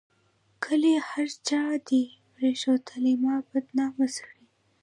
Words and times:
کلي 0.63 0.93
هر 1.09 1.27
چا 1.47 1.61
دې 1.87 2.03
پريښودلي 2.33 3.13
ما 3.23 3.35
بدنامه 3.49 4.07
سره 4.17 4.37